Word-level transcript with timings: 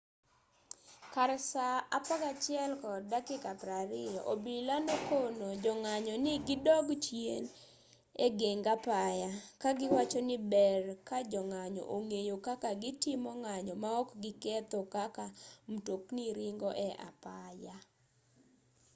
kar 1.13 1.31
saa 1.51 1.77
11:20 1.79 4.17
obila 4.31 4.75
nokono 4.87 5.47
jong'anyo 5.63 6.15
ni 6.25 6.33
gidog 6.47 6.87
chien 7.05 7.43
egeng 8.25 8.65
apaya 8.75 9.29
kagiwacho 9.61 10.19
ni 10.29 10.37
ber 10.51 10.83
kajong'anyo 11.09 11.83
ong'eyo 11.95 12.35
kaka 12.47 12.69
gitimo 12.83 13.31
ng'anyo 13.41 13.73
maok 13.83 14.09
giketho 14.23 14.79
kaka 14.95 15.25
mtokni 15.73 16.25
ringo 16.37 16.69
e 16.87 16.89
apaya 17.09 17.75